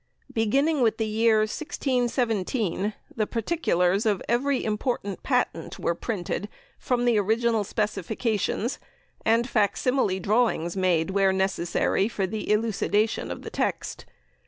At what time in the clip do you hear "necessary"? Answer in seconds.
11.31-12.07